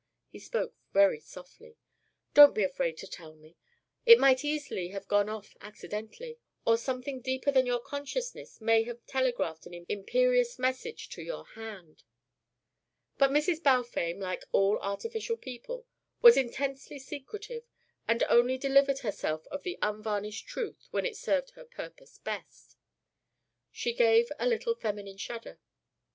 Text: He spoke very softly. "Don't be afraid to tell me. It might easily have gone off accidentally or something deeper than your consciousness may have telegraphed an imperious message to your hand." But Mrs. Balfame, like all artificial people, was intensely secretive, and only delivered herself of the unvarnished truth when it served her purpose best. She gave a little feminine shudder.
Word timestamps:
He 0.29 0.39
spoke 0.39 0.73
very 0.93 1.19
softly. 1.19 1.77
"Don't 2.33 2.55
be 2.55 2.63
afraid 2.63 2.97
to 2.97 3.07
tell 3.07 3.35
me. 3.35 3.55
It 4.03 4.17
might 4.17 4.43
easily 4.43 4.87
have 4.87 5.07
gone 5.07 5.29
off 5.29 5.55
accidentally 5.61 6.39
or 6.65 6.79
something 6.79 7.21
deeper 7.21 7.51
than 7.51 7.67
your 7.67 7.79
consciousness 7.79 8.59
may 8.59 8.81
have 8.85 9.05
telegraphed 9.05 9.67
an 9.67 9.85
imperious 9.87 10.57
message 10.57 11.09
to 11.09 11.21
your 11.21 11.45
hand." 11.49 12.01
But 13.19 13.29
Mrs. 13.29 13.61
Balfame, 13.61 14.19
like 14.19 14.43
all 14.51 14.79
artificial 14.79 15.37
people, 15.37 15.85
was 16.19 16.35
intensely 16.35 16.97
secretive, 16.97 17.65
and 18.07 18.23
only 18.23 18.57
delivered 18.57 19.01
herself 19.01 19.45
of 19.51 19.61
the 19.61 19.77
unvarnished 19.83 20.47
truth 20.47 20.87
when 20.89 21.05
it 21.05 21.15
served 21.15 21.51
her 21.51 21.63
purpose 21.65 22.17
best. 22.17 22.75
She 23.71 23.93
gave 23.93 24.31
a 24.39 24.47
little 24.47 24.73
feminine 24.73 25.17
shudder. 25.19 25.59